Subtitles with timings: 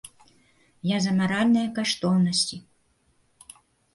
[0.95, 2.57] Я за маральныя каштоўнасці.